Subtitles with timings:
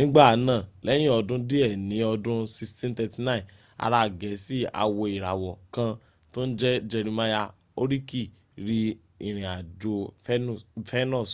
[0.00, 3.42] nigbanaa lẹyin ọdun diẹ ni ọdun 1639
[3.84, 5.90] ara gẹẹsi awoirawọ kan
[6.32, 7.40] to n jẹ jerimaya
[7.78, 8.22] horiki
[8.66, 8.80] ri
[9.26, 9.94] irin ajo
[10.90, 11.32] fenus